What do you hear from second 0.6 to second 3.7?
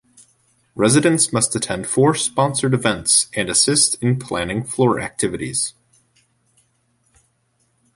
Residents must attend four sponsored events and